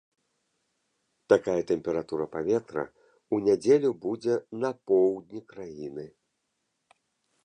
Такая 1.33 1.57
тэмпература 1.71 2.25
паветра 2.35 2.85
ў 3.33 3.37
нядзелю 3.49 3.89
будзе 4.05 4.33
на 4.63 4.69
поўдні 4.93 5.41
краіны. 5.53 6.05